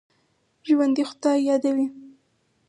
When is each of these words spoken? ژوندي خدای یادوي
ژوندي 0.67 1.03
خدای 1.09 1.39
یادوي 1.47 1.85